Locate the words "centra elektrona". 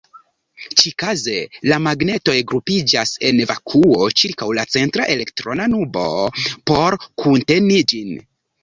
4.77-5.71